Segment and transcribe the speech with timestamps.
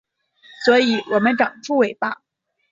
[0.65, 2.23] 所以我们长出尾巴